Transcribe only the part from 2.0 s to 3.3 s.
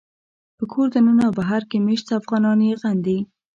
افغانان یې غندي